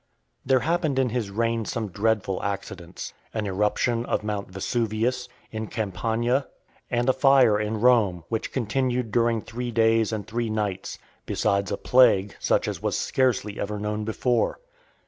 There 0.43 0.61
happened 0.61 0.97
in 0.97 1.09
his 1.09 1.29
reign 1.29 1.63
some 1.65 1.89
dreadful 1.89 2.41
accidents; 2.41 3.13
an 3.35 3.45
eruption 3.45 4.03
of 4.07 4.23
Mount 4.23 4.47
Vesuvius, 4.49 5.29
in 5.51 5.67
Campania, 5.67 6.47
and 6.89 7.07
a 7.07 7.13
fire 7.13 7.59
in 7.59 7.79
Rome, 7.81 8.23
which 8.27 8.51
continued 8.51 9.11
during 9.11 9.41
three 9.43 9.69
days 9.69 10.11
and 10.11 10.25
three 10.25 10.49
nights; 10.49 10.97
besides 11.27 11.71
a 11.71 11.77
plague, 11.77 12.35
such 12.39 12.67
as 12.67 12.81
was 12.81 12.97
scarcely 12.97 13.59
ever 13.59 13.77
known 13.77 14.03
before. 14.03 14.57